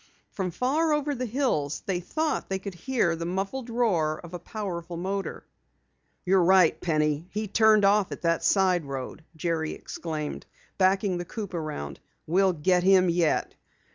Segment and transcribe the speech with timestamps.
[0.31, 4.39] From far over the hills they thought they could hear the muffled roar of a
[4.39, 5.45] powerful motor.
[6.25, 7.27] "You're right, Penny!
[7.29, 10.47] He turned off at that side road!" Jerry exclaimed,
[10.79, 11.99] backing the coupe around.
[12.25, 13.53] "We'll get him yet!"